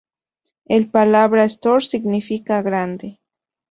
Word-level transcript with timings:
El 0.65 0.89
palabra 0.89 1.43
"store" 1.45 1.85
significa 1.85 2.59
'grande'. 2.63 3.19